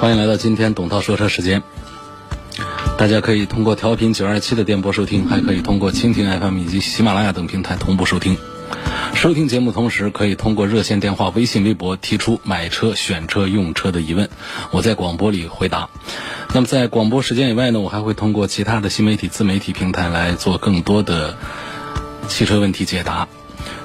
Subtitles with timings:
[0.00, 1.64] 欢迎来到今天董涛说车时间。
[2.96, 8.36] 大家可以通过调频九二七的电波收听，还可以通过蜻蜓 FM 以及喜马拉雅等平台同步收听。
[9.14, 14.28] 收听节目同时，可以通过热线电话、微信、微博提出买车、选车、用车的疑问，
[14.70, 15.88] 我在广播里回答。
[16.54, 21.36] 那么在广播时间以外呢，我还会通过其他的新媒体、自媒体平台来做更多的
[22.28, 23.26] 汽车问题解答。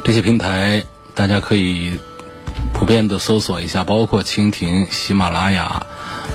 [0.04, 0.84] 这些平台
[1.16, 1.94] 大家可以。
[2.72, 5.86] 普遍的搜索一下，包括蜻蜓、喜马拉雅、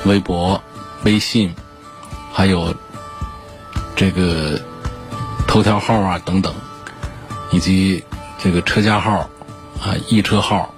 [0.05, 0.62] 微博、
[1.04, 1.54] 微信，
[2.32, 2.74] 还有
[3.95, 4.60] 这个
[5.46, 6.54] 头条号啊等等，
[7.51, 8.04] 以及
[8.38, 9.29] 这个车家号
[9.80, 10.74] 啊、易车号，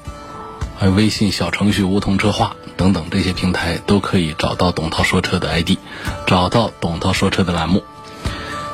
[0.77, 5.79] 还有微信小程序“梧桐车话”等等这些平台，都可以找到董涛说车的 ID，
[6.27, 7.85] 找到董涛说车的栏目。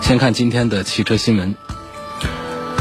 [0.00, 1.55] 先看今天的汽车新闻。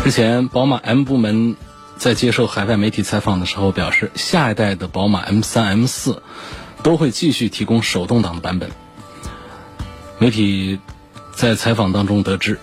[0.04, 1.58] 之前宝马 M 部门。
[1.98, 6.22] 在接受海外媒体采访的时候表示，下一代的宝马 M 三、M 四
[6.84, 8.70] 都会继续提供手动挡的版本。
[10.20, 10.80] 媒体
[11.34, 12.60] 在采访当中得知，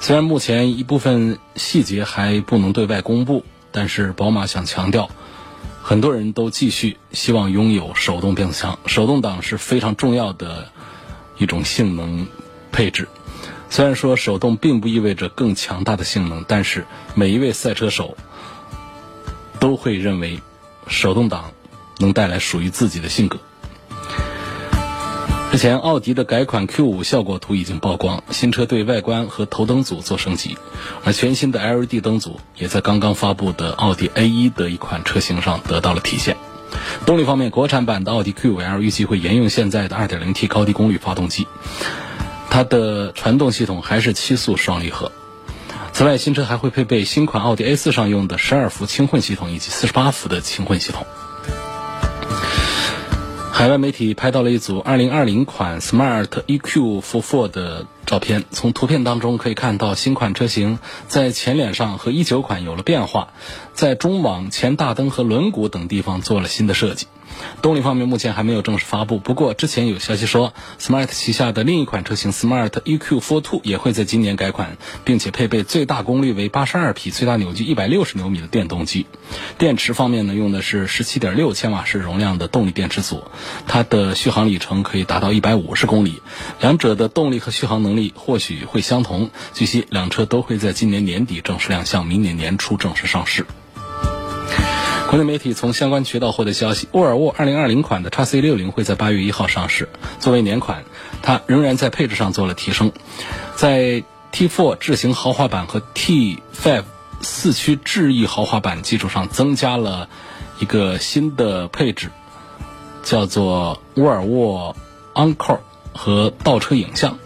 [0.00, 5.10] 虽然目前一部分细节还不能对外公布，但是宝马想强调，
[5.82, 8.78] 很多人都继续希望拥有手动变速箱。
[8.86, 10.68] 手动挡是非常重要的
[11.38, 12.26] 一种性能
[12.70, 13.08] 配置。
[13.70, 18.16] 虽然说手动并不意味着更强大的性能，但是每一位赛车手。
[19.62, 20.40] 都会认为
[20.88, 21.52] 手动挡
[21.98, 23.38] 能带来属于自己的性格。
[25.52, 30.58] 之前奥迪的改款 Q5 效果图已经曝光，新车对外观和头灯组做升级，
[31.04, 36.36] 而全新的 LED 灯组也在刚刚发布的奥迪 A1 的一款车型上得到了体现。
[37.06, 41.46] 动力方面，国产版的奥迪 Q5L 预计会沿用现在的 2.0T 高低功率发动机，
[42.50, 45.12] 它的传动系统还是七速双离合。
[45.92, 51.06] 此外，新车还会配备新款奥迪 A4 上用的十二伏轻混系统以及四十八伏的轻混系统。
[53.52, 63.28] 海外媒体拍到了一组2020款 Smart EQ44 的照片，从图片当中可以看到新款车型在前脸上和一九款有了变化，
[63.74, 67.06] 在中网、前大灯和轮毂等地方做了新的设计。
[67.62, 79.06] 动力方面目前还没有正式发布，不过之前有消息说，Smart 旗下的另一款车型 Smart EQ42 也会在今年改款，并且配备最大功率为八十二匹、最大扭矩一百六十牛米的电动机。
[79.58, 83.24] 电池方面呢，用的是十七点六千瓦时容量的动力电池组，
[83.66, 86.20] 它的续航里程可以达到一百五十公里。
[86.60, 89.30] 两者的动力和续航能力或许会相同。
[89.54, 93.46] 据悉，两车都会在今年年底正式亮相，明年年初正式上市。
[95.12, 99.90] 国内媒体从相关渠道获得消息，沃尔沃2020款的 x C60 会在8月1号上市。
[100.20, 100.84] 作为年款，
[101.20, 102.92] 它仍然在配置上做了提升，
[103.54, 106.84] 在 T4 智行豪华版和 T5
[107.20, 110.08] 四驱智逸豪华版基础上，增加了
[110.60, 112.08] 一个新的配置，
[113.02, 114.74] 叫做沃尔沃
[115.12, 115.60] Encore
[115.92, 117.18] 和倒车影像。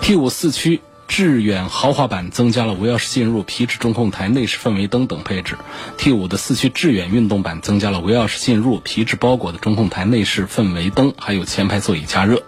[0.00, 0.80] T5 四驱。
[1.10, 5.56] 致远豪华版增加了无钥匙进入、皮质中控台、内饰氛围灯等配置
[5.98, 12.44] ；T5 的四驱致远运动版增加了无钥匙进入、皮质包裹的中控台、内饰氛围灯，还有前排座椅加热。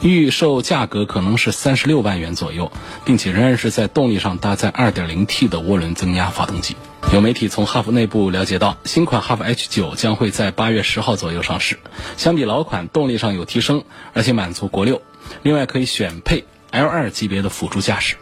[0.00, 2.72] 预售价格可能是三十六万元左右，
[3.04, 6.76] 并且仍然是在动力上搭载 2.0T 的涡轮增压发动机。
[7.12, 11.78] 有媒体从哈弗内部了解到，新款哈弗 H9 将会在八月十号左右上市，
[12.16, 13.84] 相比老款动力上有提升，
[14.14, 15.02] 而且满足国六，
[15.42, 16.46] 另外可以选配。
[16.72, 18.16] L2 级别的辅助驾驶，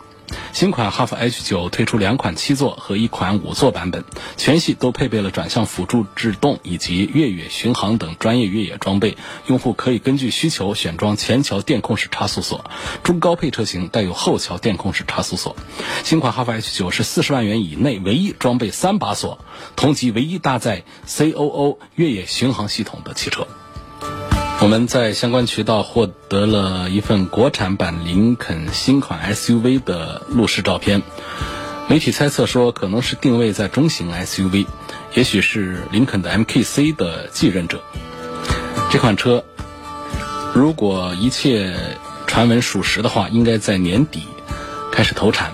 [0.53, 4.05] 新款哈弗 H9 推出两款七座和一款五座版本，
[4.37, 9.17] 全系都配备了转向辅助制动以及越野巡航等专业越野装备。
[9.47, 12.65] 用户可以根据需求选装前桥电控式差速锁，
[13.03, 15.55] 中高配车型带有后桥电控式差速锁。
[16.03, 19.45] 新款哈弗 H9 是四十万元以内唯一装备三把锁，
[19.77, 23.47] 同级唯一搭载 COO 越野巡航系统的汽车。
[24.61, 31.01] 我们在相关渠道获得了一份国产版林肯新款 SUV 的路试照片，
[31.89, 34.67] 媒体猜测说可能是定位在中型 SUV，
[35.15, 37.81] 也许是林肯的 MKC 的继任者。
[38.91, 39.45] 这款车
[40.53, 41.77] 如果一切
[42.27, 44.25] 传闻属实的话，应该在年底
[44.91, 45.53] 开始投产，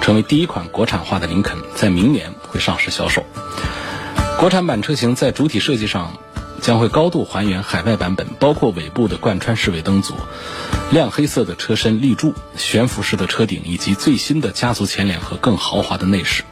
[0.00, 3.24] 成为第一款国产化的林肯，在明年会上市销售。
[4.40, 6.18] 国产版车型在主体设计上。
[6.60, 10.14] 将会高度还原海外版本，包括尾部的贯穿式尾灯组、
[10.90, 16.42] 亮黑色的车身立柱、悬浮式的车顶以及最新的家族前脸和更豪华的内饰。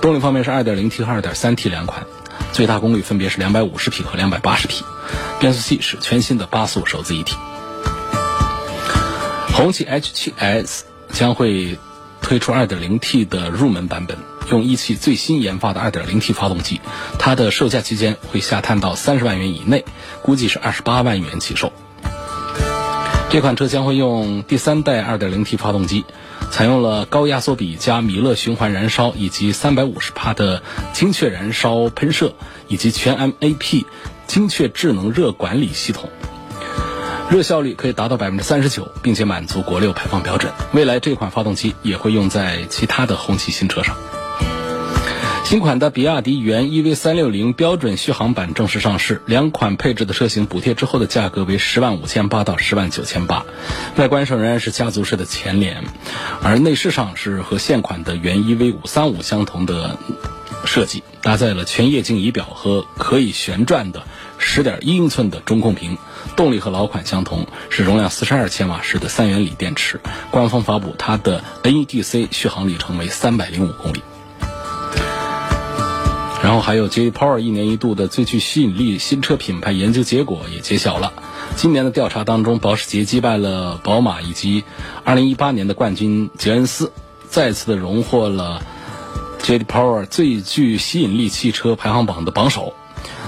[0.00, 2.06] 动力方面是 2.0T 和 2.3T 两款，
[2.52, 4.84] 最大功率分别是250匹和280匹，
[5.40, 7.36] 变速器是全新的八速手自一体。
[9.54, 10.82] 红旗 H7S
[11.12, 11.78] 将会
[12.22, 14.18] 推出 2.0T 的入门版本，
[14.50, 16.80] 用一汽最新研发的 2.0T 发动机，
[17.18, 19.84] 它的售价区间会下探到三十万元以内，
[20.22, 21.72] 估计是二十八万元起售。
[23.30, 26.06] 这款车将会用第三代 2.0T 发动机，
[26.50, 30.62] 采用了高压缩比加米勒循环燃烧以及350帕的
[30.94, 32.32] 精确燃烧喷射
[32.68, 33.84] 以及全 MAP
[34.26, 36.08] 精确智能热管理系统。
[37.30, 40.50] 热效率可以达到百分之三十九，并且满足国六排放标准。
[40.72, 43.94] 未来这款发动机也会用在其他的红旗新车上。
[45.48, 53.46] 新款的比亚迪元 EV 三六零标准续航版正式上市，两款配置的车型补贴之后的价格为十万五千八到十万九千八。
[53.96, 55.84] 外观上仍然是家族式的前脸，
[56.42, 59.98] 而内饰上是和现款的元 EV 五三五相同的
[60.66, 64.02] 设计，搭载了全液晶仪表和可以旋转的
[64.36, 65.96] 十点一英寸的中控屏。
[66.36, 69.98] 动力和老款相同，是容量四十二千瓦时的三元锂电池。
[70.30, 74.02] 官方发布它的 NEDC 续航里程为三百零五公里。
[76.48, 81.12] 然后还有 J Power 一年一度的最具吸引力新车品牌研究结果也揭晓了。
[81.56, 84.64] 今年的调查当中，保时捷击败了宝马以及
[85.04, 86.90] 二零一八年的冠军捷恩斯，
[87.28, 88.62] 再次的荣获了
[89.40, 92.72] J Power 最具吸引力汽车排行榜的榜首。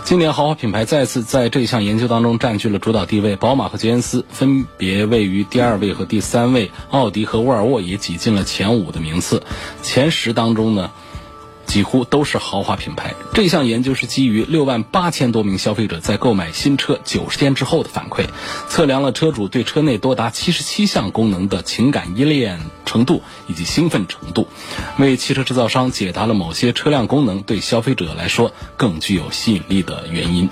[0.07, 9.43] 今年豪华品牌再次在这项研究当中占据了主导地位，宝马和捷恩斯分别位于第二位和第三位，奥迪和沃尔沃也挤进了前五的名次。
[9.83, 10.91] 前十当中呢，
[11.71, 13.15] 几乎都是豪华品牌。
[13.33, 18.25] 这项研究是基于六万八千多名消费者在购买新车九十天之后的反馈，
[18.69, 24.49] 测量了车主对车内多达七十七项功能的情感依恋程度以及兴奋程度，
[24.99, 30.49] 为汽车制造商解答了某些车辆功能对消费者来说更具有吸引力的原因。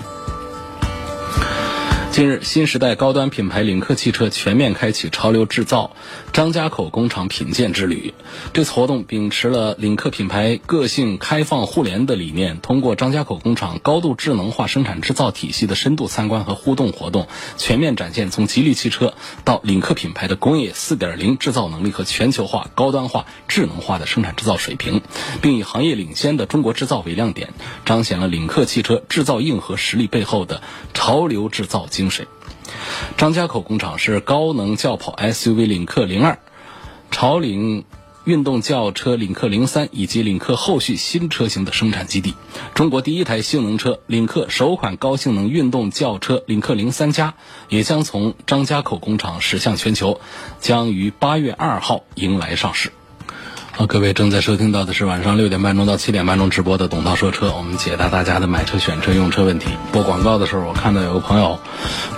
[2.11, 5.93] 近日，新时代高端品牌领克汽车全面开启潮流制造
[6.33, 8.15] 张家口工厂品鉴之旅。
[8.53, 17.27] 这次活动秉持了领克品牌个性、开放、互联的理念，通过张家口工厂高度智能化生产制造体系的深度参观和互动活动，
[17.57, 19.15] 全面展现从吉利汽车
[19.45, 25.03] 到领克品牌的工业4.0制造能力和全球化、高端化、智能化的生产制造水平，
[25.43, 27.53] 并以行业领先的中国制造为亮点，
[27.85, 30.63] 彰显了领克汽车制造硬核实力背后的
[30.95, 32.11] 潮流制造精。
[32.11, 32.27] 神。
[33.17, 36.39] 张家口工厂是高能轿跑 SUV 领克零二、
[37.11, 37.85] 潮领
[38.25, 42.35] 运动轿车领克零三以及领克后续新车型的生产基地。
[42.75, 47.35] 中国第一台性能车领克首款高性能运动轿车领克零三加
[47.71, 50.21] 也将从张家口工厂驶向全球，
[50.61, 52.93] 将于八月二号迎来上市。
[53.79, 59.69] 好，各位正在收听到的是晚上六点半钟到七点半钟直播的董涛说车，我们解答大家的买车、选车、用车问题。
[59.93, 61.61] 播广告的时候，我看到有个朋友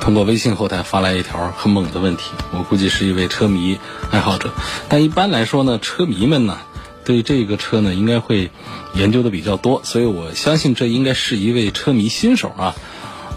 [0.01, 3.79] 通过微信后台发来一条很猛的问题，我估计是一位车迷
[4.11, 4.55] 爱好者。
[4.89, 6.57] 但一般来说呢，车迷们呢
[7.05, 8.51] 对这个车呢应该会
[8.95, 12.75] 研究的比较多，所以我相信这应该是一位车迷新手啊。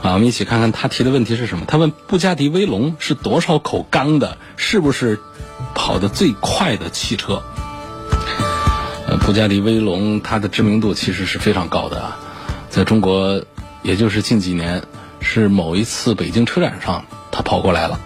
[0.02, 1.66] 啊，我们一起看看他提的问题是什么。
[1.68, 4.38] 他问布加迪威龙是多少口缸的？
[4.56, 5.20] 是不是
[5.76, 7.44] 跑得最快的汽车？
[9.20, 12.20] 布加迪威龙，它的知名度其实是非常高的啊，
[12.70, 13.44] 在中国，
[13.82, 14.84] 也就是近几年，
[15.22, 18.00] 是某一次北京车展上，它跑过来了，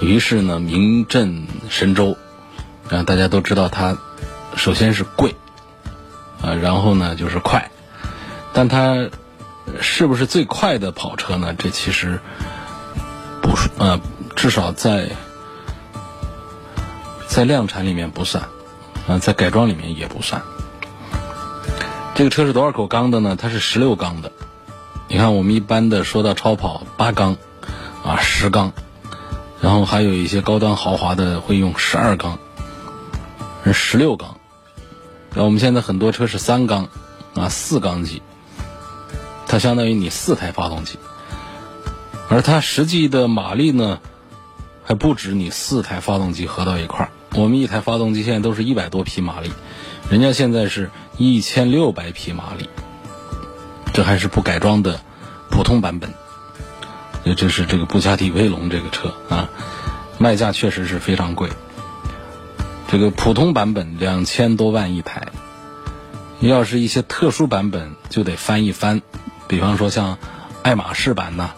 [0.00, 2.16] 于是呢名震神州，
[2.90, 3.96] 啊，大家都知道它，
[4.56, 5.34] 首先是贵，
[6.42, 7.70] 啊，然后呢就是快，
[8.52, 9.08] 但它
[9.80, 11.54] 是不是最快的跑车呢？
[11.56, 12.20] 这其实
[13.40, 14.00] 不是，呃，
[14.36, 15.10] 至少在
[17.28, 18.44] 在量产里面不算。
[19.10, 20.40] 啊，在改装里面也不算。
[22.14, 23.34] 这个车是多少口缸的呢？
[23.34, 24.30] 它是十六缸的。
[25.08, 27.36] 你看，我们一般的说到超跑八缸，
[28.04, 28.72] 啊十缸，
[29.60, 32.38] 然后还有一些高端豪华的会用十二缸，
[33.64, 34.36] 是十六缸。
[35.30, 36.86] 然后我们现在很多车是三缸，
[37.34, 38.22] 啊四缸机，
[39.48, 41.00] 它相当于你四台发动机，
[42.28, 43.98] 而它实际的马力呢，
[44.84, 47.09] 还不止你四台发动机合到一块儿。
[47.34, 49.50] 我们一台发动机现在都是一百多匹马力，
[50.10, 52.68] 人家现在是一千六百匹马力，
[53.92, 55.00] 这还是不改装的
[55.50, 56.12] 普通版本。
[57.22, 59.50] 也就是这个布加迪威龙这个车啊，
[60.18, 61.50] 卖价确实是非常贵。
[62.88, 65.28] 这个普通版本两千多万一台，
[66.40, 69.02] 要是一些特殊版本就得翻一翻，
[69.46, 70.18] 比方说像
[70.62, 71.50] 爱马仕版呐，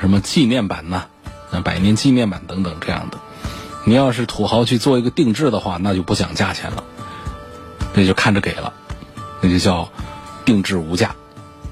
[0.00, 1.04] 什么纪念版呐，
[1.62, 3.18] 百年纪念版等等这样的。
[3.88, 6.82] 你要是土豪去做一个定制的话，那就不讲价钱了，
[7.94, 8.72] 那就看着给了，
[9.40, 9.88] 那就叫
[10.44, 11.14] 定制无价。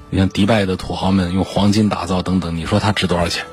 [0.09, 3.45] 你像迪拜的土豪们用黄金打造等等，你说它值多少钱？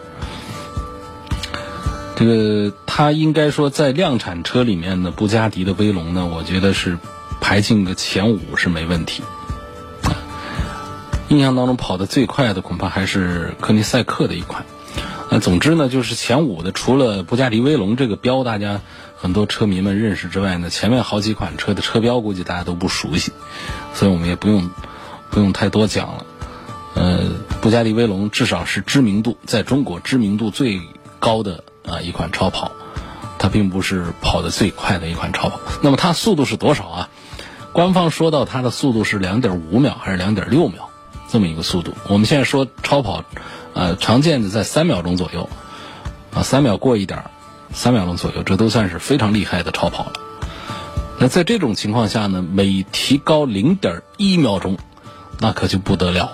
[2.14, 6.98] 这个它应该说在量产车里面呢，布加迪的威龙呢，我觉得是
[7.40, 9.24] 排进个前五是没问题。
[11.30, 14.64] 印象当中跑得最快的恐怕还是科尼赛克的一款。
[15.34, 18.82] 那总之呢，就是前五的除了布加迪威龙这个标，大家
[19.16, 23.32] 很多车迷们认识之外呢，前面好几款车的车标估计大家都不熟悉，
[23.94, 24.70] 所以我们也不用
[25.30, 26.26] 不用太多讲了。
[26.92, 27.30] 呃，
[27.62, 30.82] 布加迪威龙至少是知名度在中国知名度最
[31.18, 32.70] 高的啊一款超跑，
[33.38, 35.58] 它并不是跑得最快的一款超跑。
[35.80, 37.08] 那么它速度是多少啊？
[37.72, 40.90] 官方说到它的速度是两点五秒还是两点六秒
[41.30, 41.94] 这么一个速度。
[42.06, 43.24] 我们现在说超跑，
[43.74, 45.48] 呃，常见的在三秒钟左右，
[46.34, 47.24] 啊，三秒过一点，
[47.72, 50.12] 三秒钟左右，这都算是非常厉害的超跑了。
[51.18, 54.76] 那在这种情况下呢，每提高零点一秒钟，
[55.38, 56.32] 那可就不得了。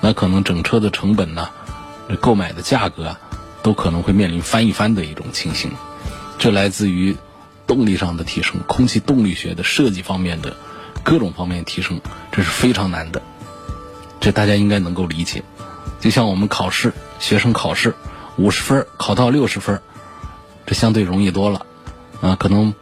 [0.00, 1.50] 那可能整车的成本呢，
[2.20, 3.20] 购买的价格啊，
[3.62, 5.72] 都可能会面临翻一番的一种情形。
[6.38, 7.16] 这来自于
[7.66, 10.56] 动力上的提升，空气动力学的设计方面的
[11.02, 12.00] 各种方面提升，
[12.32, 13.20] 这是非常难的。
[14.20, 15.42] 这大家应该能够理解。
[16.00, 17.94] 就像我们考试，学生考试
[18.36, 19.80] 五十分考到六十分，
[20.66, 21.66] 这相对容易多了
[22.20, 22.36] 啊。
[22.36, 22.74] 可能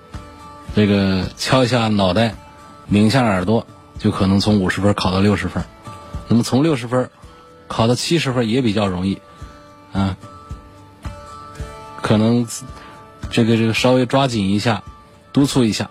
[0.75, 2.37] 这个敲一下脑袋，
[2.87, 3.67] 拧一下耳朵，
[3.99, 5.65] 就可能从五十分考到六十分。
[6.29, 7.11] 那么从六十分
[7.67, 9.21] 考到七十分也比较容易，
[9.93, 10.17] 啊，
[12.01, 12.47] 可能
[13.31, 14.83] 这个这个稍微抓紧一下，
[15.33, 15.91] 督促一下，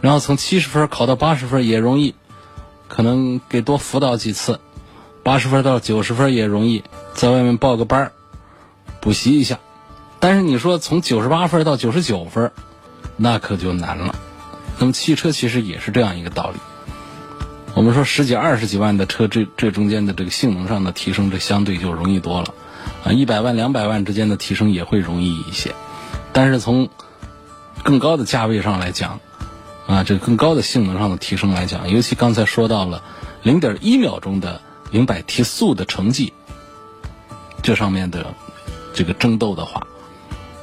[0.00, 2.14] 然后从七十分考到八十分也容易，
[2.88, 4.60] 可能给多辅导几次，
[5.22, 6.82] 八十分到九十分也容易，
[7.14, 8.12] 在外面报个班儿
[9.00, 9.58] 补习一下。
[10.20, 12.52] 但是你说从九十八分到九十九分，
[13.16, 14.14] 那可就难了。
[14.78, 16.58] 那么汽车其实也是这样一个道理。
[17.74, 22.54] 我们说十几二十几万的车，这这中间的这个性能上的提升，这相对就容易多了，
[23.04, 25.74] 啊，一百万两百万之间的提升也会容易一些，
[26.32, 26.88] 但是从
[27.82, 29.20] 更高的价位上来讲，
[29.86, 33.02] 啊，这更高的性能上的提升来讲，尤其刚才说到了
[33.42, 34.60] 零点一秒钟的
[34.92, 36.32] 零百提速的成绩，
[37.62, 38.34] 这上面的
[38.94, 39.86] 这个争斗的话，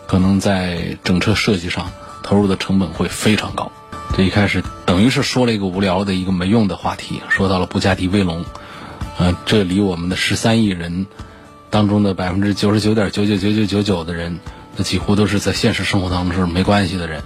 [0.08, 1.92] 可能在整车设计上
[2.24, 3.72] 投入的成本会非常高。
[4.16, 8.46] 这一开始等于是说了一个无聊的一个没用的话题，说到了布加迪威龙，
[9.18, 11.08] 呃，这离我们的十三亿人
[11.70, 14.40] 当中的百分之九十九点九九九九九九的人，
[14.76, 17.24] 那几乎都是在现实生活当中是没关系的人，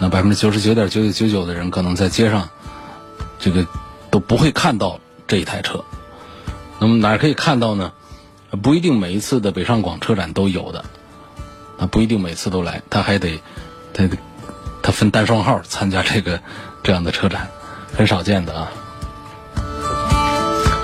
[0.00, 2.48] 那百分之九十九点九九九九的人可能在街上，
[3.38, 3.66] 这个
[4.10, 5.84] 都不会看到这一台车。
[6.80, 7.92] 那么哪可以看到呢？
[8.62, 10.84] 不一定每一次的北上广车展都有的，
[11.78, 13.40] 啊，不一定每次都来，他还得，
[13.92, 14.08] 他。
[14.80, 16.40] 他分单双号参加这个
[16.82, 17.50] 这样的车展，
[17.94, 18.72] 很少见的啊。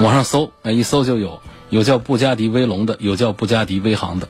[0.00, 4.28] 网上搜，一搜就有，有叫布加迪威龙的，有叫布加迪威航的。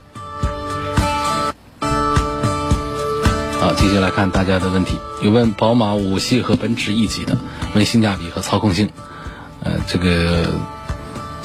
[3.59, 7.37] 好，继续来看大家的问题，有问宝马五系和奔驰 E 级的，
[7.75, 8.90] 问性价比和操控性，
[9.64, 10.52] 呃，这个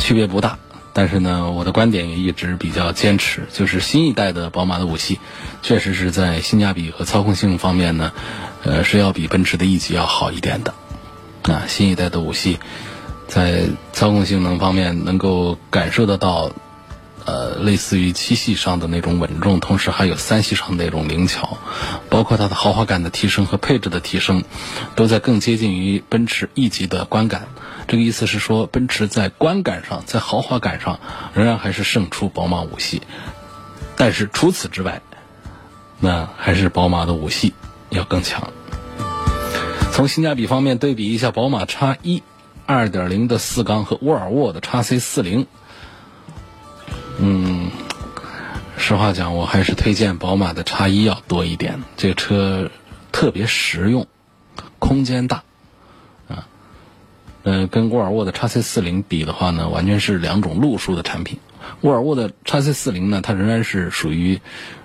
[0.10, 0.58] 区别不大。
[0.92, 5.20] 但是呢，我的观点也一直比较坚持，就是新一代的宝马的五系，
[5.62, 8.12] 确实是在性价比和操控性方面呢，
[8.64, 10.74] 呃，是要比奔驰的 E 级要好一点的。
[11.44, 12.58] 啊，新一代的五系，
[13.28, 16.52] 在操控性能方面能够感受得到，
[17.26, 21.60] 呃，类似于七系上的那种稳重，同时还有三系上的那种灵巧，
[22.10, 24.44] 包括它的豪华感的提升和配置的提升，
[24.96, 27.48] 都在更接近于奔驰 E 级的观感。
[27.90, 31.00] 这个意思是说，奔驰在观感上，在豪华感上，
[31.34, 33.02] 仍然还是胜出宝马五系。
[33.98, 35.02] 但是除此之外，
[36.00, 37.56] 那还是宝马的五系
[37.90, 38.54] 要更强。
[39.92, 42.22] 从性价比方面对比一下，宝马 X1
[42.68, 45.48] 2.0的四缸和沃尔沃的 XC40，
[47.18, 47.72] 嗯，
[48.78, 51.82] 实话讲，我还是推荐宝马的 X1 要多一点。
[51.98, 52.70] 这个车
[53.12, 54.06] 特别实用，
[54.78, 55.42] 空间大。
[57.44, 61.40] 呃，跟沃尔沃的 x C 四零比的话呢，完全是两种路数的产品。
[61.82, 64.42] 沃尔沃的 x C 四零呢，它仍然是属于，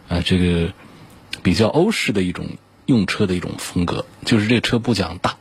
[0.08, 0.72] 呃，这个
[1.42, 2.46] 比较欧式的一种
[2.86, 5.36] 用车的一种风格，就是这车不讲大，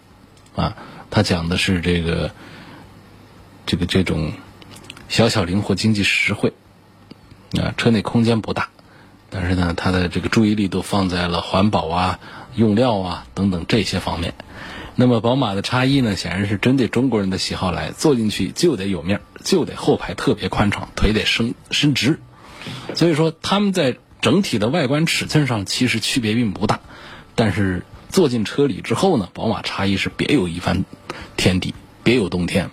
[0.56, 0.76] 啊，
[1.12, 2.32] 它讲的是这个，
[3.66, 4.32] 这个这种
[5.08, 6.54] 小巧灵活、经济实惠，
[7.62, 8.70] 啊，车内空间不大，
[9.30, 12.20] 但是呢，它的这个注意力都放在了环保啊、
[12.56, 14.34] 用料啊等等这些方面。
[14.96, 22.20] 那么宝马的叉一呢，显然是针对中国人的喜好来，坐进去就得有面儿，就得后排特别宽敞，腿得伸伸直。
[22.94, 26.80] 所以说，他们在整体的外观尺寸上其实区别并不大，
[27.34, 30.86] 但是坐进车里之后呢，宝马叉一是别有一番
[31.38, 31.74] 天地，
[32.04, 32.70] 别有洞天。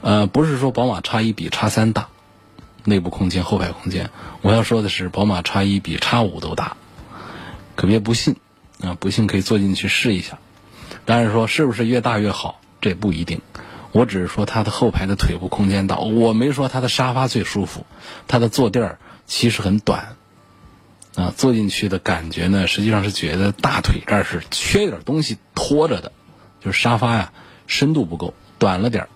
[0.00, 2.08] 呃，不是说宝马叉一比叉三大，
[2.84, 4.10] 内部空间、后排空间，
[4.40, 6.76] 我要说的是宝马叉一比叉五都大，
[7.76, 8.36] 可别不信
[8.80, 8.96] 啊！
[8.98, 10.38] 不信可以坐进去试一下。
[11.04, 13.40] 当然说是不是越大越好，这不一定。
[13.92, 17.86] 我只是说它的后排的腿部空间大，我没说它的沙发最舒服，
[18.26, 20.16] 它的坐垫儿其实很短，
[21.14, 26.10] 啊，坐进去的感觉呢，实际上是觉得大腿这儿是缺点东西拖着的，
[26.60, 27.32] 就是沙发呀
[27.68, 29.08] 深度不够，短了点儿。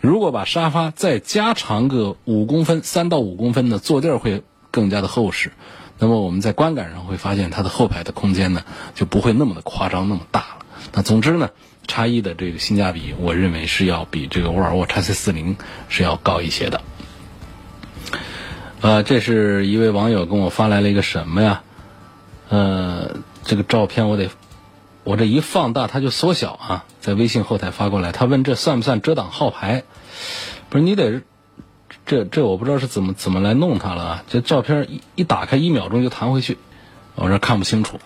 [0.00, 5.50] 如果把沙发再加长个五公分，三到五公分的坐垫儿会更加的厚实，
[5.98, 8.62] 那么我们在观感上会发现它的后排的空间呢
[8.94, 10.57] 就不会那么的夸张，那么大。
[10.92, 11.50] 那总之呢。
[11.90, 15.56] 叉一的这个性价比，我认为是要比这个沃尔沃 x C 四零
[15.88, 16.82] 是要高一些的。
[18.82, 21.62] 呃，这是一位网友跟我发来了一个什么呀？
[22.50, 24.28] 呃，这个照片我得，
[25.02, 29.84] 我这一放大它就缩小啊，在微信后台发过来，他问这算不算遮挡号牌？
[30.68, 31.22] 不是你得，
[32.04, 34.24] 这这我不知道是怎么怎么来弄它了啊？
[34.28, 36.58] 这照片一一打开一秒钟就弹回去，
[37.14, 37.98] 我这看不清楚，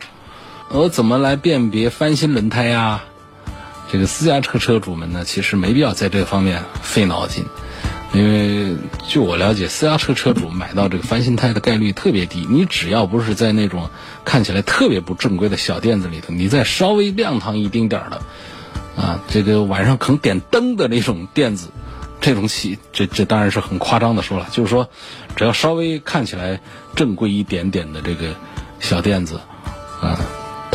[0.75, 3.05] 我怎么来辨别翻新轮胎呀？
[3.91, 7.45] 这个私家车车主们呢，其实没必要在这方面费脑筋，
[8.15, 8.75] 因为
[9.07, 12.47] 据我了解，私家车车主买到这个翻新胎的概率特别低。
[12.49, 13.91] 你只要不是在那种
[14.25, 18.23] 看起来特别不正规的小店子里头，你再稍微亮堂一丁点儿的，
[18.97, 21.69] 啊，这个晚上肯点灯的那种店子，
[22.19, 24.89] 这种企，这这当然是很夸张的说了，就是说，
[25.37, 26.61] 只要稍微看起来
[26.97, 28.35] 正规一点点的这个
[28.81, 29.39] 小店子，
[30.01, 30.19] 啊，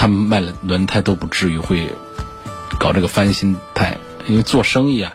[0.07, 1.91] 卖了轮胎都不至于会。
[2.79, 3.97] 搞这个翻新胎，
[4.27, 5.13] 因为做生意啊，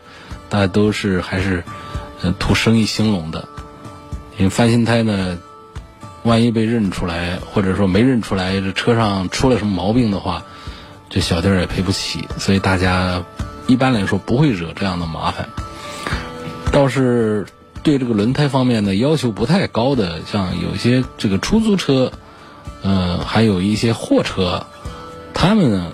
[0.48, 1.62] 大家都是还是
[2.20, 3.46] 呃图生意兴隆的。
[4.36, 5.38] 因为翻新胎呢，
[6.24, 10.42] 万一被认出来，或者说没认出来，这车上出了什么毛病的话，
[11.08, 12.26] 这小店也赔不起。
[12.36, 13.22] 所以大家
[13.68, 15.48] 一般来说不会惹这样的麻烦。
[16.72, 17.46] 倒是
[17.84, 22.10] 对这个轮胎方面呢要求不太高的，像有些这个出租车，
[22.82, 24.66] 呃，还有一些货车，
[25.42, 25.92] 他们呢。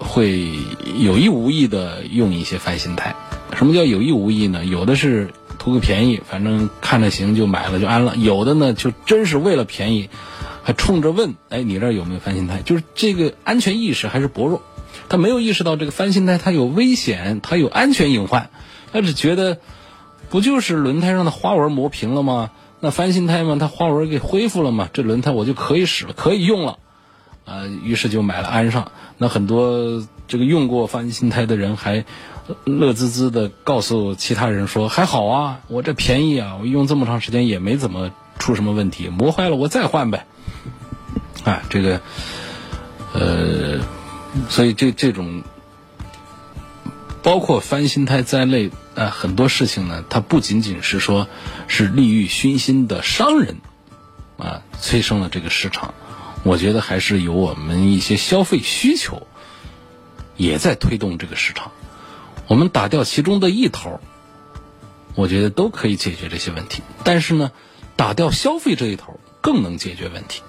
[0.00, 0.48] 会
[0.96, 3.16] 有意无意的用一些翻新胎。
[3.52, 4.64] 什么叫有意无意呢？
[4.64, 10.08] 有的是图个便宜，反正看着行就买了就安了；有的呢就真是为了便宜，
[10.62, 12.62] 还冲着问：哎，你这儿有没有翻新胎？
[12.62, 14.62] 就是这个安全意识还是薄弱，
[15.08, 18.50] 他没有意识到这个翻新胎它有危险，它有安全隐患，
[18.92, 19.58] 他只觉得
[20.30, 22.52] 不就是轮胎上的花纹磨平了吗？
[22.78, 26.78] 那翻新胎嘛，它花纹给恢复了嘛，这轮胎我就可以使了，可以用了。
[27.48, 28.92] 呃，于是就买了安上。
[29.16, 32.04] 那很多这个用过翻新胎的人还
[32.64, 40.26] 乐滋滋的告诉其他人说：“还好啊，我这便宜啊，我用这么长时间也没怎么出什么问题，磨坏了我再换呗。”
[41.44, 42.00] 啊，这个
[43.14, 43.80] 呃，
[44.50, 45.42] 所以这这种
[47.22, 51.28] 包括翻新胎在内啊，很多事情呢，它不仅仅是说
[51.66, 53.56] 是利欲熏心的商人
[54.36, 55.94] 啊催生了这个市场。
[56.48, 59.26] 我觉得还是有我们一些消费需求，
[60.38, 61.72] 也在推动这个市场。
[62.46, 64.00] 我们打掉其中的一头，
[65.14, 66.82] 我觉得都可以解决这些问题。
[67.04, 67.52] 但是呢，
[67.96, 70.40] 打掉消费这一头更能解决问题，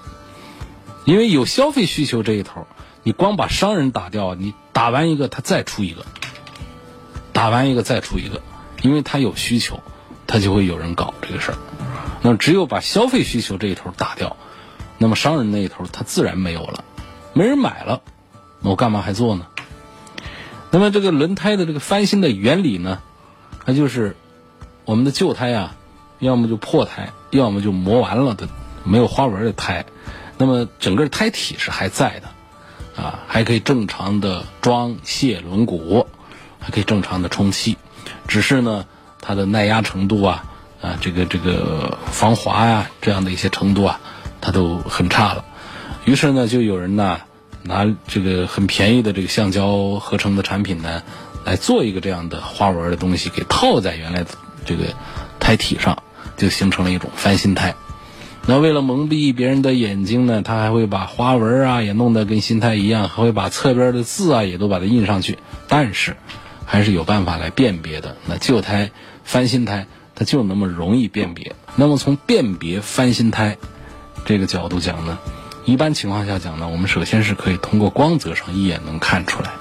[1.04, 2.66] 因为有消费需求这一头，
[3.04, 6.06] 你光把商人打掉，你打完一个他再出一个，
[7.34, 8.42] 打完一个再出一个，
[8.84, 9.84] 因为他有需求，
[10.26, 11.58] 他就会有人搞这个事儿。
[12.22, 14.38] 那只有把消费需求这一头打掉。
[15.00, 16.84] 那么商人那一头，他自然没有了，
[17.34, 18.02] 没人买了，
[18.62, 19.48] 我干嘛还做呢？
[20.72, 23.02] 那么这个轮胎的这个翻新的原理呢，
[23.66, 24.16] 它就是
[24.86, 25.76] 我们的旧胎啊，
[26.20, 28.50] 要么就破胎，要么就磨完了的
[28.84, 29.86] 没有花纹的胎，
[30.38, 36.06] 那么整个胎体是还在的，啊，还可以正常的装卸轮毂，
[36.60, 37.78] 还可以正常的充气，
[38.28, 38.86] 只是呢，
[39.22, 40.44] 它的耐压程度啊，
[40.82, 44.02] 啊，这个这个防滑呀，这样的一些程度啊。
[44.50, 45.46] 它都很差了，
[46.06, 47.20] 于是呢，就有人呢
[47.62, 51.04] 拿这个很便宜的这个橡胶合成的产品呢，
[51.46, 54.32] 来做一个这样的花纹的东西，给套在原来的
[54.66, 54.86] 这个
[55.40, 56.02] 胎体上，
[56.36, 57.76] 就形成了一种翻新胎。
[58.48, 65.38] 那为了蒙蔽别人的眼睛呢，他还会把花纹啊也弄得跟新胎一样，还会把侧边的字啊也都把它印上去。
[65.68, 66.18] 但是
[66.66, 68.18] 还是有办法来辨别的。
[68.26, 68.90] 那旧胎
[69.24, 69.86] 翻新胎，
[70.16, 71.56] 它就那么容易辨别。
[71.76, 73.58] 那么从辨别翻新胎。
[74.26, 75.18] 这个角度讲呢，
[75.66, 79.52] 一般情况下讲呢，我们首先是可以通过光泽上一眼能看出来，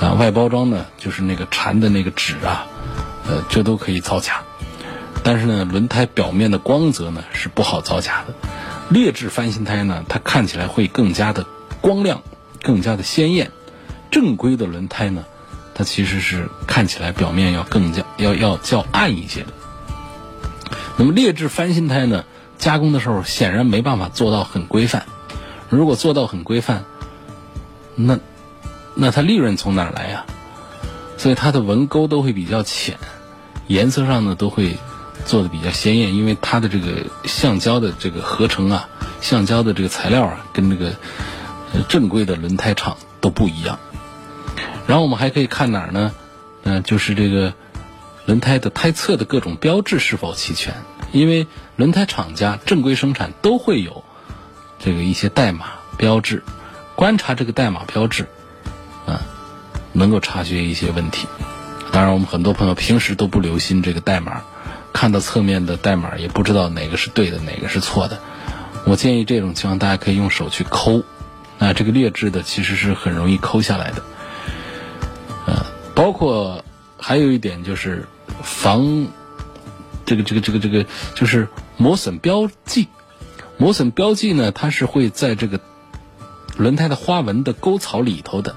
[0.00, 2.66] 啊，外包装呢就是那个缠的那个纸啊，
[3.26, 4.42] 呃，这都可以造假，
[5.24, 8.34] 但是呢，轮胎表面的光泽呢是不好造假的。
[8.88, 11.46] 劣质翻新胎呢，它看起来会更加的
[11.80, 12.22] 光亮，
[12.62, 13.50] 更加的鲜艳。
[14.10, 15.24] 正规的轮胎呢，
[15.74, 19.48] 它其实是看起来表面要更加要要较暗一些的。
[20.98, 22.26] 那么劣质翻新胎呢，
[22.62, 25.04] 加工的时候显然没办法做到很规范。
[25.68, 26.84] 如果做到很规范，
[27.96, 28.20] 那
[28.94, 30.24] 那它利润从哪儿来呀？
[31.18, 32.98] 所以它的纹沟都会比较浅，
[33.66, 34.76] 颜色上呢都会
[35.26, 38.88] 做的比较鲜艳，因为它的这个橡胶的这个合成啊，
[39.20, 40.92] 橡胶的这个材料啊，跟这个
[41.88, 43.80] 正规的轮胎厂都不一样。
[44.86, 46.12] 然后我们还可以看哪儿呢？
[46.62, 47.54] 嗯，就是这个
[48.24, 50.74] 轮胎的胎侧的各种标志是否齐全，
[51.10, 54.04] 因为轮胎厂家正规生产都会有
[54.78, 56.42] 这个一些代码标志，
[56.94, 58.28] 观察这个代码标志，
[59.06, 59.20] 啊。
[59.94, 61.28] 能够察觉一些问题，
[61.92, 64.42] 当然，我们很多朋友平时都不留心这个代码，
[64.90, 68.18] 看到侧面的代码也不知道哪个是对的，哪个是错的。
[68.86, 71.02] 我建议这种情况大家可以用手去抠，
[71.58, 74.02] 啊，这个劣质的其实是很容易抠下来的。
[75.46, 76.64] 呃，包括
[76.98, 78.08] 还有一点就是
[78.42, 79.06] 防
[80.04, 82.88] 这个这个这个这个就是磨损标记，
[83.58, 85.60] 磨损标记呢，它是会在这个
[86.56, 88.54] 轮胎的花纹的沟槽里头的。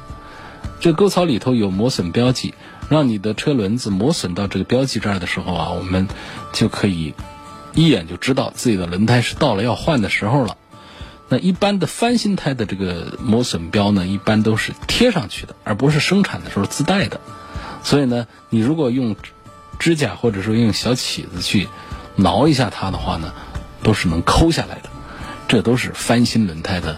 [0.79, 2.53] 这个沟槽里头有磨损标记，
[2.89, 6.08] 让你的车轮子磨损到这个标记这儿的时候啊，我们
[6.51, 7.13] 就可以
[7.73, 10.58] 一眼就知道自己的轮胎是到了要换的时候了。
[11.27, 17.19] 那一般的翻新胎的这个磨损标呢，一般都是贴上去的，而不是生产的时候自带的。
[17.81, 19.15] 所以呢，你如果用
[19.80, 21.68] 指甲或者说用小起子去
[22.16, 23.34] 挠一下它的话呢，
[23.84, 24.90] 都是能抠下来的。
[25.48, 26.98] 这都是翻新轮胎的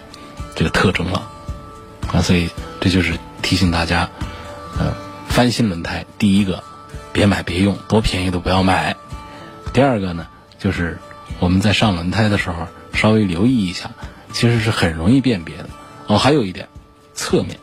[0.56, 1.30] 这个特征了
[2.12, 3.18] 啊，所以这就是。
[3.40, 4.10] 提醒大家，
[4.78, 4.94] 呃，
[5.30, 6.62] 翻新轮胎，第一个，
[7.14, 8.98] 别买别用，多便宜都不要买。
[9.72, 10.28] 第二个呢，
[10.60, 10.98] 就是
[11.40, 13.92] 我们在上轮胎的时候，稍微留意一下，
[14.34, 15.70] 其实是很容易辨别的。
[16.08, 16.68] 哦，还有一点，
[17.14, 17.58] 侧面，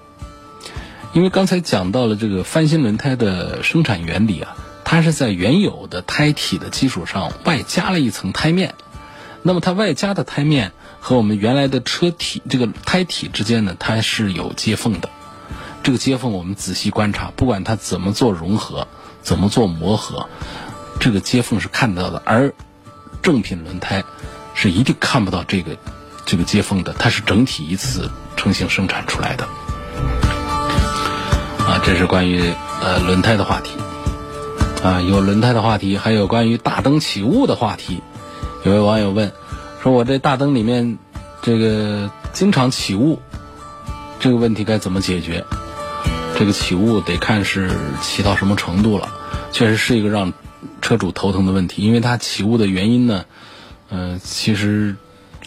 [1.13, 8.75] 因为刚才讲到了这个翻新轮胎的生产原理啊，它是在原有的胎体的基础上外加了一层胎面，
[9.43, 15.09] 那么它外加的胎面和我们原来的车体这个胎体之间呢，它是有接缝的。
[15.83, 18.87] 这个接缝我们仔细观察，不管它怎么做融合，
[19.23, 20.29] 怎么做磨合，
[21.01, 22.23] 这个接缝是看得到的。
[22.25, 22.55] 而
[23.21, 24.05] 正品轮胎
[24.55, 25.77] 是一定看不到这个
[26.25, 29.45] 这个接缝的，它是整体一次成型生产出来的。
[31.67, 33.71] 啊，这是关于呃轮胎的话题。
[34.85, 38.03] 啊，有轮胎的话题，还有关于大灯起雾的话题。
[38.65, 39.33] 有位网友问，
[39.83, 40.99] 说我这大灯里面
[41.41, 43.19] 这个经常起雾，
[44.21, 45.43] 这个问题该怎么解决？
[46.39, 47.71] 这个起雾得看是
[48.03, 49.09] 起到什么程度了，
[49.53, 50.35] 确实是一个让
[50.83, 51.83] 车主头疼的问题。
[51.83, 53.25] 因为它起雾的原因呢，
[53.89, 54.97] 呃，其实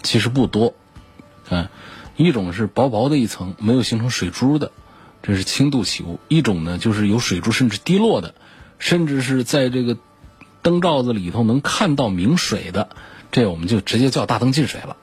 [0.02, 0.74] 其实不多，
[1.52, 1.68] 嗯，
[2.16, 4.72] 一种是薄薄的一层没有形成水珠的，
[5.22, 8.34] 这是轻度起雾；一种呢就是有水珠甚至滴落的，
[8.80, 9.98] 甚至是在这个
[10.62, 12.90] 灯罩子里头能看到明水的，
[13.32, 14.98] 这我们就直接叫大灯进水了。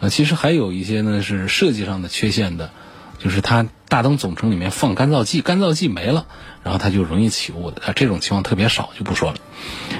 [0.00, 2.70] 呃，其实还有一些呢是设计上的缺陷的。
[3.16, 6.26] 就是它大灯总成里面放干燥剂，干燥剂没了，
[6.62, 7.80] 然后它就容易起雾的。
[7.80, 9.38] 啊，这种情况特别少，就不说了。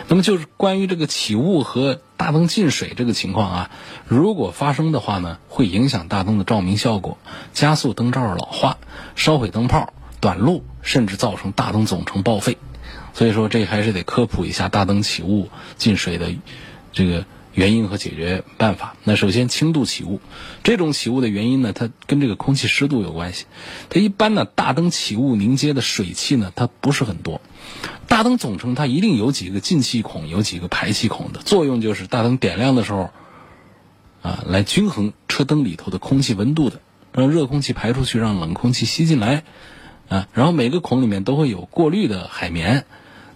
[0.09, 3.71] 那么就是关于这个起雾和大灯进水这个情况啊，
[4.07, 7.17] 如果发生的话呢，会影响大灯的照明效果，
[7.55, 8.77] 加速灯罩老化，
[9.17, 12.59] 烧毁灯泡，短路，甚至造成大灯总成报废。
[13.15, 15.49] 所以说，这还是得科普一下大灯起雾
[15.79, 16.35] 进水的
[16.93, 17.25] 这个。
[17.55, 18.97] 原因和解决办法。
[19.05, 20.21] 那首先，轻度起雾，
[20.65, 23.47] 这种起雾的原因呢，它跟这个空气湿度有关系。
[23.91, 27.41] 它一般呢，大灯起雾凝结的水汽呢，它不是很多。
[28.09, 33.11] 大灯总成它一定有几个进气孔，有几个排气孔的作用，就是大灯点亮的时候，
[34.23, 36.81] 啊，来均衡车灯里头的空气温度的，
[37.13, 39.45] 让热空气排出去，让冷空气吸进来，
[40.09, 42.85] 啊，然后每个孔里面都会有过滤的海绵。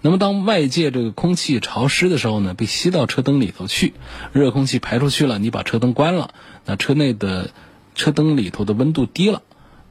[0.01, 3.95] 那么，当外界这个空气潮湿的时候呢，被吸到车灯里头去，
[4.33, 6.33] 热空气排出去了，你把车灯关了，
[6.65, 7.51] 那车内的
[7.97, 9.43] 车灯里头的温度低了，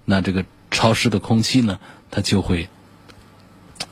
[0.06, 2.70] 那这个潮湿的空气呢，它就会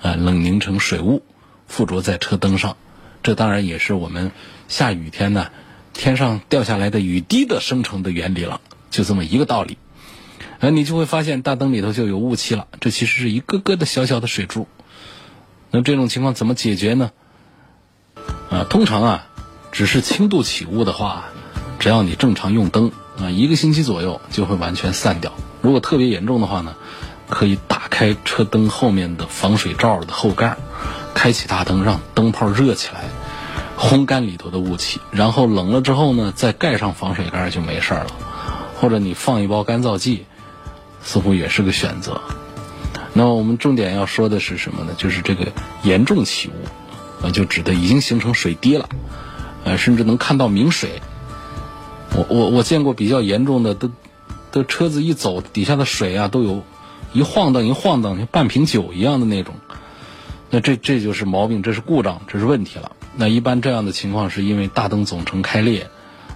[0.01, 1.21] 啊冷凝成水雾，
[1.67, 2.77] 附着在车灯上。
[3.21, 4.31] 这当然也是我们
[4.69, 5.49] 下雨天呢，
[5.93, 9.77] 天上掉下来的雨滴的生成的原理了，就这么一个道理。
[10.59, 14.67] 呃，你就会发现大灯里头就有雾气了，这其实是一个个的小小的水珠。
[15.75, 17.11] 那这种情况怎么解决呢？
[18.49, 19.27] 啊，通常啊，
[19.73, 21.25] 只是轻度起雾的话，
[21.79, 25.33] 只要你正常用灯啊，一个星期左右就会完全散掉。
[25.61, 26.75] 如果特别严重的话呢，
[27.27, 30.55] 可以打开车灯后面的防水罩的后盖，
[31.13, 33.03] 开启大灯，让灯泡热起来，
[33.77, 38.07] 烘干里头的雾气，然后冷了之后呢，再盖上防水盖就没事了，
[38.79, 40.25] 或者你放一包干燥剂，
[41.03, 42.21] 似乎也是个选择。
[43.17, 44.93] 那我们重点要说的是什么呢？
[44.97, 48.89] 就是这个严重起雾，啊，就指的已经形成水滴了，
[49.63, 51.01] 呃，甚至能看到明水。
[52.13, 53.89] 我我我见过比较严重的，都
[54.51, 56.63] 都车子一走，底下的水啊都有
[57.13, 59.55] 一晃荡一晃荡，像半瓶酒一样的那种。
[60.49, 62.91] 那这这就是毛病，这是故障，这是问题了。
[63.15, 65.89] 那一般这样的情况是因为大灯总成开裂，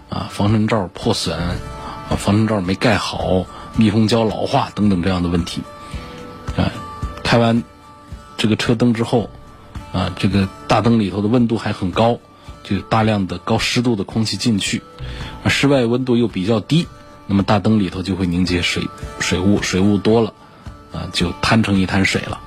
[0.08, 5.62] 啊，防尘罩破损，啊，防尘罩没盖好，密封胶老化等等这样的问题。
[7.30, 7.64] 开完
[8.38, 9.30] 这个车灯之后，
[9.94, 12.18] 啊，这个大灯里头的温度还很高，
[12.64, 14.82] 就大量的高湿度的空气进去，
[15.44, 16.88] 啊，室外温度又比较低，
[17.28, 18.88] 那么大灯里头就会凝结水
[19.20, 20.34] 水雾，水雾多了，
[20.92, 22.40] 啊，就摊成一滩水了，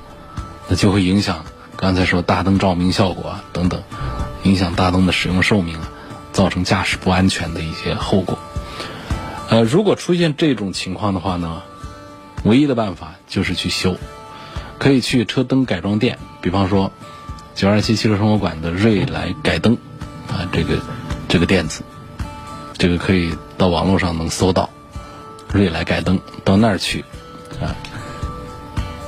[0.67, 1.45] 那就会影响
[1.77, 3.85] 刚才说大灯照明效果啊等等，
[4.43, 5.93] 影响大灯的使用寿命啊，
[6.33, 8.37] 造成驾驶不安全的一些后果。
[9.49, 11.63] 呃，如果出现这种情况的话呢？
[12.43, 13.97] 唯一的办法就是去修，
[14.83, 16.91] 可以去车灯改装店，比方说
[17.55, 19.79] 九二七汽车生活馆的瑞来改灯
[20.27, 20.77] 啊，这个
[21.29, 21.85] 这个店子，
[22.77, 24.69] 这个可以到网络上能搜到
[25.53, 27.05] 瑞来改灯，到那儿去
[27.61, 27.79] 啊，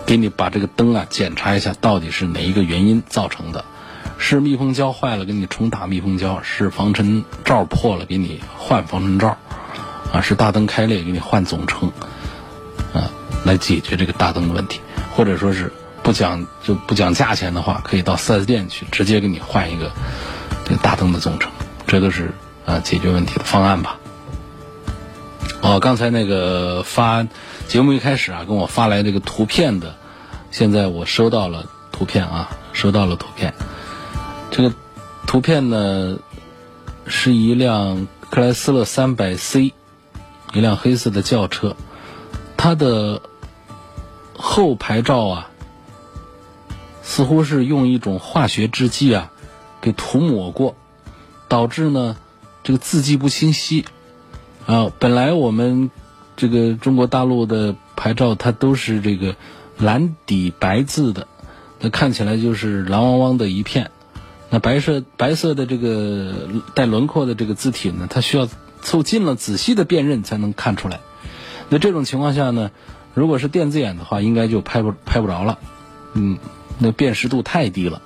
[0.06, 3.64] 给你把这个灯啊检查一下，到底是哪一个原因造成的？
[4.16, 9.36] 是密封胶坏了，给你重打密封胶；是防尘罩破了，给你换防尘罩；
[10.12, 11.90] 啊，是大灯开裂，给你换总成。
[12.92, 13.10] 啊
[13.44, 14.80] 来解决这个大灯的问题，
[15.16, 15.72] 或者说是
[16.02, 19.92] 不讲就不讲价钱的话，可以到 4S 店去直接给你换一个
[20.64, 21.50] 这个大灯的总成，
[21.86, 22.32] 这都是
[22.66, 23.96] 啊解决问题的方案吧。
[25.62, 27.24] 哦，刚才那个发
[27.68, 29.94] 节目一开始啊，跟我发来这个图片的，
[30.50, 33.54] 现在我收到了图片啊，收到了图片。
[34.50, 34.74] 这个
[35.28, 36.18] 图片呢
[37.06, 39.72] 是一辆克莱斯勒 300C，
[40.52, 41.76] 一辆黑色的轿车，
[42.56, 43.22] 它的。
[44.36, 45.50] 后牌照啊，
[47.02, 49.30] 似乎是用一种化学制剂啊，
[49.80, 50.74] 给涂抹过，
[51.48, 52.16] 导致呢
[52.62, 53.84] 这个字迹不清晰
[54.66, 54.90] 啊。
[54.98, 55.90] 本来我们
[56.36, 59.36] 这个中国大陆的牌照它都是这个
[59.78, 61.28] 蓝底白字的，
[61.80, 63.90] 那看起来就是蓝汪汪的一片。
[64.50, 68.48] 那白色白色的这个带轮廓的这个字体呢，它需要
[68.82, 71.00] 凑近了仔细的辨认才能看出来。
[71.68, 72.70] 那这种情况下呢？
[73.14, 75.58] 如果是电子眼的话，应该就拍不拍不着了，
[76.14, 76.38] 嗯，
[76.78, 78.02] 那辨识度太低了，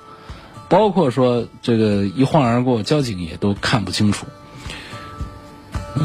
[0.69, 4.27] 包括说这个一晃而过，交警也都看不清楚。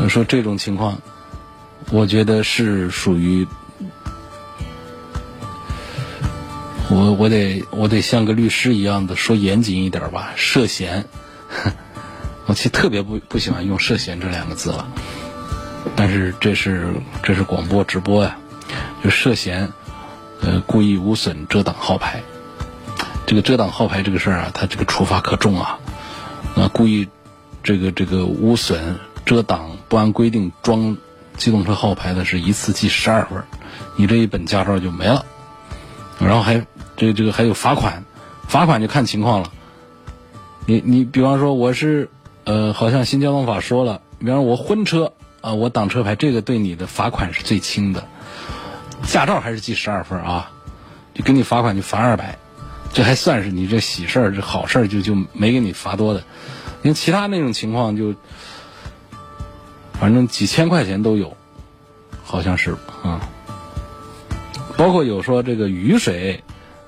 [0.09, 1.01] 说这种情况，
[1.91, 3.47] 我觉得是属于
[6.91, 11.05] 我我得我得像个律师一样的说严谨一点吧，涉嫌。
[12.47, 14.87] 我其实特别不不喜欢用“涉嫌”这两个字了，
[15.97, 18.37] 但是这是这是广播直播呀。
[19.03, 19.73] 就涉嫌，
[20.41, 22.23] 呃，故意污损、遮挡号牌。
[23.27, 25.79] 这个遮挡号牌这个事儿啊，它这个处罚可重啊。
[26.55, 27.09] 那故意
[27.63, 30.97] 这个这个污损、遮挡不按规定装
[31.37, 33.43] 机动车号牌的，是一次记十二分，
[33.97, 35.25] 你这一本驾照就没了。
[36.21, 38.05] 然后还这这个还有罚款，
[38.47, 39.51] 罚款就看情况了。
[40.67, 42.09] 你你比方说我是
[42.45, 48.07] 呃，好像新交通法说了，比方说我婚车啊，我挡车牌，这个对你的罚款是最轻的。
[49.07, 50.51] 驾照还是记十二分啊，
[51.15, 52.39] 就给你罚款就罚二百，
[52.93, 56.25] 这还算是你这喜事儿这好事儿就就没给你罚多的，
[56.83, 58.15] 因为其他那种情况就，
[59.93, 61.37] 反正几千块钱都有，
[62.25, 63.29] 好像是啊，
[64.77, 66.43] 包括有说这个雨水、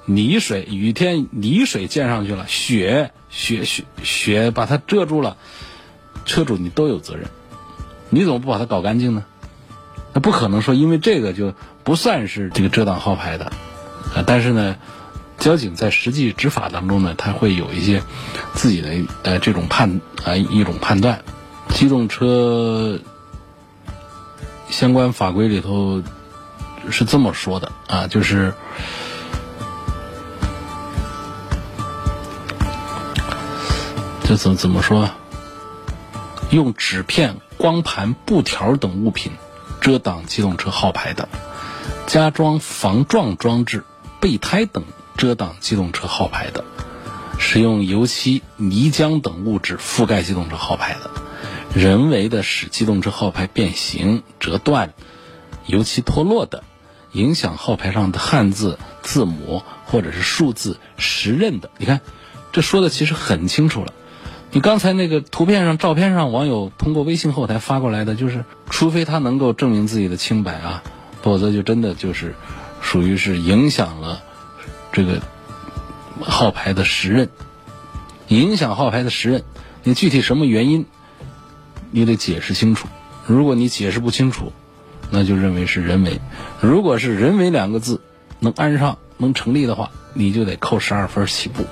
[0.05, 5.37] 泥水、雨天泥水溅上去了，雪雪雪雪把它遮住了，
[6.25, 7.29] 车主你都有责任，
[8.11, 9.25] 你怎么不把它搞干净呢？
[10.13, 11.55] 那不可能说因为这个就。
[11.87, 13.45] 不算是这个遮挡号牌的，
[14.13, 14.75] 啊，但是呢，
[15.39, 18.03] 交警在实际执法当中呢，他会有一些
[18.55, 18.91] 自己的
[19.23, 21.23] 呃这种判啊一种判断。
[21.69, 22.99] 机动车
[24.69, 26.03] 相关法规里头
[26.91, 28.53] 是这么说的啊，就是
[34.25, 35.09] 这怎么怎么说？
[36.51, 39.31] 用纸片、光盘、布条等物品
[39.81, 41.29] 遮挡机动车号牌的。
[42.07, 43.85] 加装防撞装置、
[44.21, 44.85] 备胎等
[45.17, 46.65] 遮挡机动车号牌的，
[47.39, 51.11] 使用油漆、泥浆等物质覆盖机动车号牌的，
[51.75, 54.95] 人为的使机动车号牌变形、折断、
[55.67, 56.63] 油漆脱落的，
[57.11, 62.01] 影响号牌上的汉字、字母或者是数字识认的，你看，
[62.53, 63.93] 这说的其实很清楚了。
[64.53, 70.83] 你刚才那个图片上、照片上，网友通过微信后台发过来的，就是除非他能够证明自己的清白啊，
[71.27, 72.37] 否则就真的就是
[72.81, 74.23] 属于是影响了
[74.93, 75.21] 这个
[76.23, 77.29] 号牌的时任，
[78.29, 79.43] 影响号牌的时任。
[79.83, 80.87] 你具体什么原因，
[81.91, 82.87] 你得解释清楚。
[83.27, 84.53] 如果你解释不清楚，
[85.11, 86.21] 那就认为是人为。
[86.61, 88.01] 如果是人为两个字
[88.39, 91.65] 能安上、能成立的话，你就得扣十二分起步，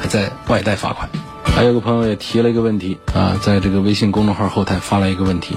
[0.00, 1.08] 还在外带罚款。
[1.44, 5.56] 还有个朋友也提了一个问题啊，在这个微信公众号后台发了一个问题，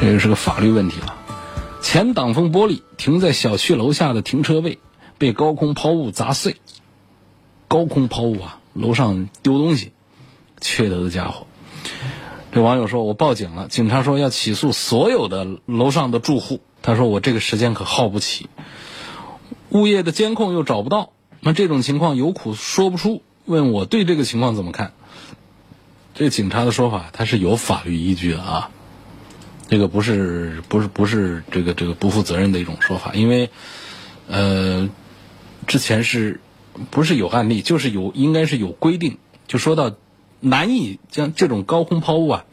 [0.00, 1.14] 这个是个法律问题了。
[1.94, 4.80] 前挡风玻璃停在小区楼下的停车位
[5.16, 6.56] 被高空抛物砸碎，
[7.68, 9.92] 高空抛物啊，楼上丢东西，
[10.60, 11.46] 缺德的家伙。
[12.50, 16.58] 这网友说：“我报警了，警察说要起诉所有的楼上的住户。
[16.82, 18.48] 他说我这个时间可耗不起，
[19.70, 23.22] 物业的监控又找不到，那这种情况有苦说不出。
[23.44, 24.94] 问我对这个情况怎么看？
[26.12, 28.70] 这警察的说法他是有法律依据的啊，
[29.74, 33.50] 这个不是不是不是这个这个不负责任的一种说法，因为
[34.28, 34.88] 呃
[35.66, 36.40] 之前是
[36.90, 39.96] 不是有案例，就是有应该是有规定，就说到。”
[40.46, 42.44] 难以将这种高空抛物啊，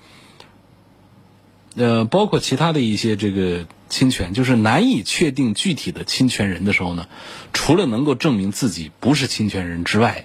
[1.75, 7.09] 呃，包括其他的一些这个侵权，就是难以确定具体的侵权人的时候呢，
[7.51, 10.23] 除了能够证明自己不是侵权人之外，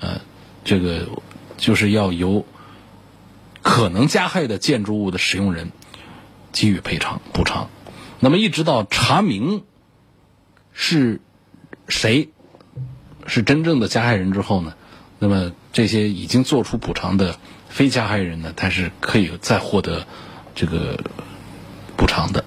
[0.00, 0.22] 呃，
[0.64, 1.10] 这个
[1.58, 2.46] 就是要由
[3.60, 5.72] 可能加害的建筑物的使用人
[6.58, 7.70] 给予赔偿补偿。
[8.18, 9.62] 那么一直到查明
[10.72, 11.20] 是
[11.86, 12.30] 谁
[13.28, 14.74] 是真正的加害人之后呢？
[15.20, 20.04] 那么这些已经做出补偿的非加害人呢，他是可以再获得
[20.56, 20.98] 这个
[21.96, 22.44] 补偿的，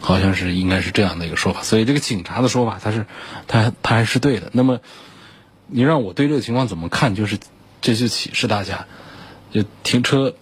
[0.00, 1.62] 好像是应该是这样的一个说法。
[1.62, 3.06] 所以这个警察的说法，他是
[3.46, 4.50] 他他还是对的。
[4.52, 4.80] 那么
[5.68, 7.14] 你让我对这个情况怎么看？
[7.14, 7.38] 就是
[7.80, 8.86] 这就启示大家，
[9.52, 10.34] 就停车，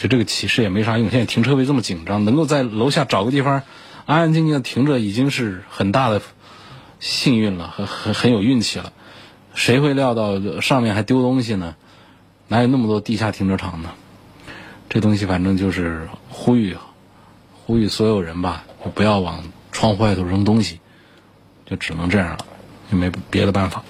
[0.00, 1.10] 就这个启示也没啥用。
[1.10, 3.62] 现在停车位这么紧张，能够在楼下找个地方
[4.06, 6.22] 安安静静的停着，已经是很大的
[7.00, 8.94] 幸运了，很很很有运气了。
[9.54, 11.76] 谁会料到上面还丢东西呢？
[12.48, 13.90] 哪有那么多地下停车场呢？
[14.88, 16.78] 这东西反正就是呼吁，
[17.52, 20.80] 呼吁所有人吧，就不要往窗户外头扔东西，
[21.66, 22.46] 就只能这样了，
[22.90, 23.84] 也没别的办法。